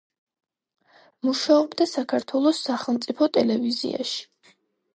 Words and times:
მუშაობდა 1.27 1.87
საქართველოს 1.91 2.63
სახელმწიფო 2.71 3.29
ტელევიზიაში. 3.39 4.29